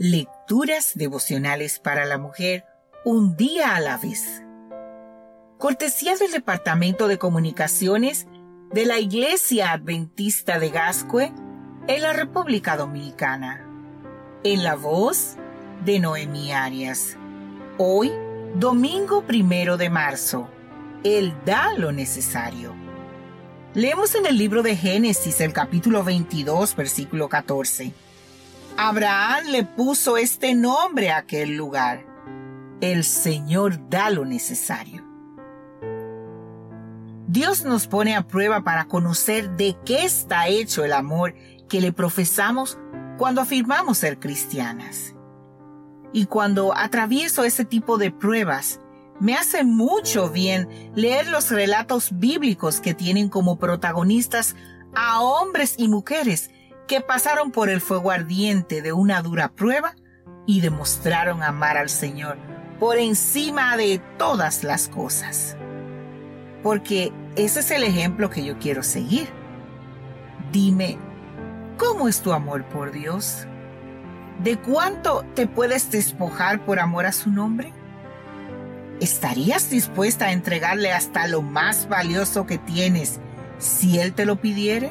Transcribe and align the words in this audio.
Lecturas 0.00 0.92
devocionales 0.94 1.80
para 1.80 2.04
la 2.04 2.18
mujer 2.18 2.64
un 3.04 3.36
día 3.36 3.74
a 3.74 3.80
la 3.80 3.98
vez. 3.98 4.44
Cortesía 5.58 6.14
del 6.14 6.30
Departamento 6.30 7.08
de 7.08 7.18
Comunicaciones 7.18 8.28
de 8.72 8.86
la 8.86 9.00
Iglesia 9.00 9.72
Adventista 9.72 10.60
de 10.60 10.70
Gascue 10.70 11.32
en 11.88 12.02
la 12.02 12.12
República 12.12 12.76
Dominicana. 12.76 13.68
En 14.44 14.62
la 14.62 14.76
voz 14.76 15.34
de 15.84 15.98
Noemí 15.98 16.52
Arias. 16.52 17.16
Hoy, 17.76 18.12
domingo 18.54 19.26
primero 19.26 19.76
de 19.76 19.90
marzo. 19.90 20.48
Él 21.02 21.34
da 21.44 21.72
lo 21.76 21.90
necesario. 21.90 22.72
Leemos 23.74 24.14
en 24.14 24.26
el 24.26 24.38
libro 24.38 24.62
de 24.62 24.76
Génesis 24.76 25.40
el 25.40 25.52
capítulo 25.52 26.04
22, 26.04 26.76
versículo 26.76 27.28
14. 27.28 27.92
Abraham 28.80 29.46
le 29.48 29.64
puso 29.64 30.16
este 30.16 30.54
nombre 30.54 31.10
a 31.10 31.18
aquel 31.18 31.56
lugar. 31.56 32.06
El 32.80 33.02
Señor 33.02 33.90
da 33.90 34.08
lo 34.08 34.24
necesario. 34.24 35.04
Dios 37.26 37.64
nos 37.64 37.88
pone 37.88 38.14
a 38.14 38.28
prueba 38.28 38.62
para 38.62 38.84
conocer 38.84 39.50
de 39.56 39.76
qué 39.84 40.04
está 40.04 40.46
hecho 40.46 40.84
el 40.84 40.92
amor 40.92 41.34
que 41.68 41.80
le 41.80 41.92
profesamos 41.92 42.78
cuando 43.18 43.40
afirmamos 43.40 43.98
ser 43.98 44.20
cristianas. 44.20 45.16
Y 46.12 46.26
cuando 46.26 46.72
atravieso 46.72 47.42
ese 47.42 47.64
tipo 47.64 47.98
de 47.98 48.12
pruebas, 48.12 48.78
me 49.18 49.34
hace 49.34 49.64
mucho 49.64 50.30
bien 50.30 50.92
leer 50.94 51.26
los 51.26 51.50
relatos 51.50 52.16
bíblicos 52.16 52.80
que 52.80 52.94
tienen 52.94 53.28
como 53.28 53.58
protagonistas 53.58 54.54
a 54.94 55.20
hombres 55.20 55.74
y 55.78 55.88
mujeres 55.88 56.52
que 56.88 57.00
pasaron 57.02 57.52
por 57.52 57.68
el 57.68 57.80
fuego 57.80 58.10
ardiente 58.10 58.82
de 58.82 58.92
una 58.92 59.22
dura 59.22 59.50
prueba 59.50 59.94
y 60.46 60.62
demostraron 60.62 61.42
amar 61.42 61.76
al 61.76 61.90
Señor 61.90 62.38
por 62.80 62.96
encima 62.96 63.76
de 63.76 64.00
todas 64.16 64.64
las 64.64 64.88
cosas. 64.88 65.56
Porque 66.62 67.12
ese 67.36 67.60
es 67.60 67.70
el 67.70 67.84
ejemplo 67.84 68.30
que 68.30 68.44
yo 68.44 68.58
quiero 68.58 68.82
seguir. 68.82 69.28
Dime, 70.50 70.98
¿cómo 71.76 72.08
es 72.08 72.22
tu 72.22 72.32
amor 72.32 72.64
por 72.64 72.90
Dios? 72.90 73.46
¿De 74.42 74.56
cuánto 74.56 75.24
te 75.34 75.46
puedes 75.46 75.90
despojar 75.90 76.64
por 76.64 76.80
amor 76.80 77.04
a 77.04 77.12
su 77.12 77.30
nombre? 77.30 77.72
¿Estarías 79.00 79.68
dispuesta 79.68 80.26
a 80.26 80.32
entregarle 80.32 80.92
hasta 80.92 81.28
lo 81.28 81.42
más 81.42 81.88
valioso 81.88 82.46
que 82.46 82.56
tienes 82.56 83.20
si 83.58 84.00
Él 84.00 84.14
te 84.14 84.24
lo 84.24 84.36
pidiere? 84.40 84.90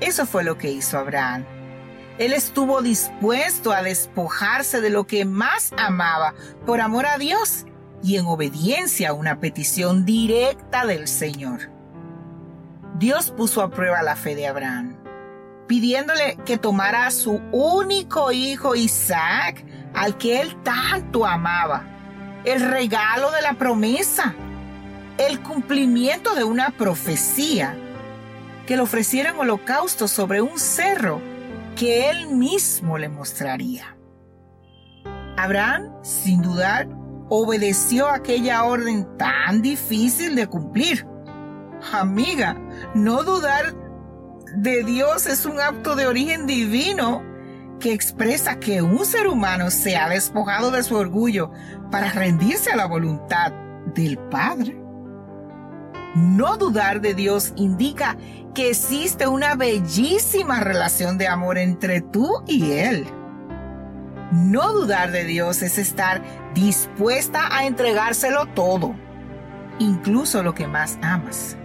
Eso 0.00 0.26
fue 0.26 0.44
lo 0.44 0.58
que 0.58 0.70
hizo 0.70 0.98
Abraham. 0.98 1.44
Él 2.18 2.32
estuvo 2.32 2.82
dispuesto 2.82 3.72
a 3.72 3.82
despojarse 3.82 4.80
de 4.80 4.90
lo 4.90 5.06
que 5.06 5.24
más 5.24 5.72
amaba 5.76 6.34
por 6.66 6.80
amor 6.80 7.06
a 7.06 7.18
Dios 7.18 7.64
y 8.02 8.16
en 8.16 8.26
obediencia 8.26 9.10
a 9.10 9.12
una 9.12 9.40
petición 9.40 10.04
directa 10.04 10.84
del 10.86 11.08
Señor. 11.08 11.70
Dios 12.98 13.30
puso 13.30 13.62
a 13.62 13.70
prueba 13.70 14.02
la 14.02 14.16
fe 14.16 14.34
de 14.34 14.48
Abraham, 14.48 14.96
pidiéndole 15.68 16.36
que 16.44 16.58
tomara 16.58 17.06
a 17.06 17.10
su 17.12 17.40
único 17.52 18.32
hijo 18.32 18.74
Isaac, 18.74 19.64
al 19.94 20.16
que 20.16 20.40
él 20.40 20.56
tanto 20.62 21.24
amaba, 21.24 21.84
el 22.44 22.60
regalo 22.60 23.30
de 23.30 23.42
la 23.42 23.54
promesa, 23.54 24.34
el 25.18 25.40
cumplimiento 25.40 26.34
de 26.34 26.44
una 26.44 26.70
profecía 26.70 27.76
que 28.68 28.76
le 28.76 28.82
ofrecieran 28.82 29.38
holocausto 29.38 30.06
sobre 30.08 30.42
un 30.42 30.58
cerro 30.58 31.22
que 31.74 32.10
él 32.10 32.28
mismo 32.28 32.98
le 32.98 33.08
mostraría. 33.08 33.96
Abraham, 35.38 35.90
sin 36.02 36.42
dudar, 36.42 36.86
obedeció 37.30 38.10
aquella 38.10 38.64
orden 38.64 39.08
tan 39.16 39.62
difícil 39.62 40.34
de 40.34 40.48
cumplir. 40.48 41.06
Amiga, 41.94 42.58
no 42.94 43.22
dudar 43.22 43.74
de 44.54 44.84
Dios 44.84 45.24
es 45.24 45.46
un 45.46 45.58
acto 45.60 45.96
de 45.96 46.06
origen 46.06 46.46
divino 46.46 47.22
que 47.80 47.94
expresa 47.94 48.60
que 48.60 48.82
un 48.82 49.06
ser 49.06 49.28
humano 49.28 49.70
se 49.70 49.96
ha 49.96 50.10
despojado 50.10 50.70
de 50.70 50.82
su 50.82 50.94
orgullo 50.94 51.52
para 51.90 52.10
rendirse 52.10 52.70
a 52.70 52.76
la 52.76 52.84
voluntad 52.84 53.50
del 53.94 54.18
Padre. 54.18 54.87
No 56.18 56.56
dudar 56.56 57.00
de 57.00 57.14
Dios 57.14 57.52
indica 57.54 58.16
que 58.52 58.70
existe 58.70 59.28
una 59.28 59.54
bellísima 59.54 60.58
relación 60.58 61.16
de 61.16 61.28
amor 61.28 61.58
entre 61.58 62.00
tú 62.00 62.42
y 62.48 62.72
Él. 62.72 63.06
No 64.32 64.72
dudar 64.72 65.12
de 65.12 65.24
Dios 65.24 65.62
es 65.62 65.78
estar 65.78 66.22
dispuesta 66.54 67.56
a 67.56 67.66
entregárselo 67.66 68.46
todo, 68.46 68.96
incluso 69.78 70.42
lo 70.42 70.54
que 70.54 70.66
más 70.66 70.98
amas. 71.02 71.56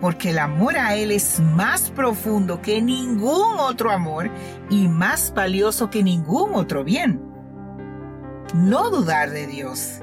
Porque 0.00 0.30
el 0.30 0.38
amor 0.38 0.76
a 0.76 0.94
Él 0.94 1.10
es 1.10 1.40
más 1.40 1.90
profundo 1.90 2.62
que 2.62 2.80
ningún 2.80 3.58
otro 3.58 3.90
amor 3.90 4.30
y 4.70 4.86
más 4.86 5.34
valioso 5.34 5.90
que 5.90 6.04
ningún 6.04 6.54
otro 6.54 6.84
bien. 6.84 7.20
No 8.54 8.88
dudar 8.90 9.30
de 9.30 9.48
Dios 9.48 10.00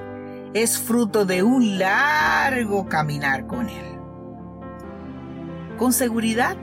es 0.56 0.80
fruto 0.80 1.26
de 1.26 1.44
un 1.44 1.78
largo 1.78 2.88
caminar 2.88 3.46
con 3.46 3.68
Él. 3.68 4.00
Con 5.78 5.92
seguridad, 5.92 6.56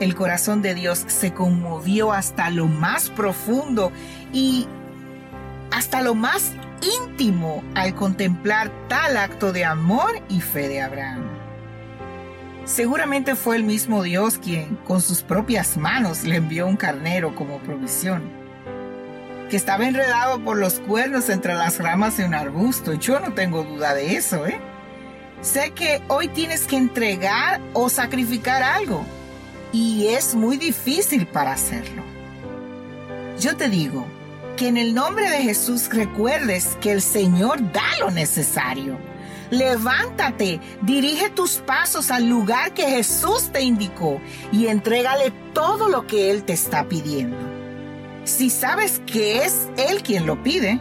el 0.00 0.16
corazón 0.16 0.62
de 0.62 0.74
Dios 0.74 1.04
se 1.06 1.32
conmovió 1.32 2.12
hasta 2.12 2.50
lo 2.50 2.66
más 2.66 3.08
profundo 3.08 3.92
y 4.32 4.66
hasta 5.70 6.02
lo 6.02 6.16
más 6.16 6.54
íntimo 7.00 7.62
al 7.76 7.94
contemplar 7.94 8.72
tal 8.88 9.16
acto 9.16 9.52
de 9.52 9.64
amor 9.64 10.10
y 10.28 10.40
fe 10.40 10.66
de 10.66 10.82
Abraham. 10.82 11.22
Seguramente 12.64 13.36
fue 13.36 13.54
el 13.54 13.62
mismo 13.62 14.02
Dios 14.02 14.38
quien 14.38 14.74
con 14.84 15.00
sus 15.00 15.22
propias 15.22 15.76
manos 15.76 16.24
le 16.24 16.34
envió 16.34 16.66
un 16.66 16.76
carnero 16.76 17.36
como 17.36 17.58
provisión 17.60 18.45
que 19.48 19.56
estaba 19.56 19.86
enredado 19.86 20.40
por 20.40 20.56
los 20.56 20.80
cuernos 20.80 21.28
entre 21.28 21.54
las 21.54 21.78
ramas 21.78 22.16
de 22.16 22.24
un 22.24 22.34
arbusto. 22.34 22.94
Yo 22.94 23.20
no 23.20 23.32
tengo 23.32 23.62
duda 23.62 23.94
de 23.94 24.16
eso, 24.16 24.46
¿eh? 24.46 24.58
Sé 25.40 25.70
que 25.72 26.02
hoy 26.08 26.28
tienes 26.28 26.66
que 26.66 26.76
entregar 26.76 27.60
o 27.72 27.88
sacrificar 27.88 28.62
algo 28.62 29.04
y 29.72 30.08
es 30.08 30.34
muy 30.34 30.56
difícil 30.56 31.26
para 31.26 31.52
hacerlo. 31.52 32.02
Yo 33.38 33.56
te 33.56 33.68
digo 33.68 34.06
que 34.56 34.68
en 34.68 34.78
el 34.78 34.94
nombre 34.94 35.30
de 35.30 35.42
Jesús 35.42 35.88
recuerdes 35.90 36.76
que 36.80 36.92
el 36.92 37.02
Señor 37.02 37.60
da 37.72 37.84
lo 38.00 38.10
necesario. 38.10 38.98
Levántate, 39.50 40.60
dirige 40.82 41.30
tus 41.30 41.58
pasos 41.58 42.10
al 42.10 42.26
lugar 42.26 42.72
que 42.72 42.84
Jesús 42.84 43.50
te 43.52 43.60
indicó 43.60 44.20
y 44.50 44.66
entrégale 44.66 45.32
todo 45.52 45.88
lo 45.88 46.06
que 46.06 46.30
Él 46.30 46.42
te 46.42 46.54
está 46.54 46.88
pidiendo. 46.88 47.55
Si 48.26 48.50
sabes 48.50 49.00
que 49.06 49.44
es 49.44 49.68
Él 49.76 50.02
quien 50.02 50.26
lo 50.26 50.42
pide, 50.42 50.80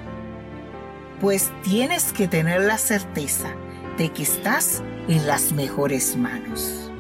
pues 1.22 1.51
tienes 1.63 2.11
que 2.11 2.28
tener 2.28 2.61
la 2.61 2.79
certeza 2.79 3.53
de 4.00 4.11
que 4.11 4.23
estás 4.23 4.81
en 5.07 5.28
las 5.28 5.51
mejores 5.51 6.17
manos. 6.17 6.91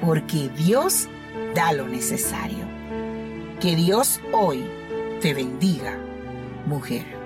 Porque 0.00 0.48
Dios 0.56 1.08
da 1.54 1.72
lo 1.72 1.86
necesario. 1.86 2.64
Que 3.60 3.76
Dios 3.76 4.20
hoy 4.32 4.64
te 5.20 5.32
bendiga, 5.32 5.96
mujer. 6.66 7.21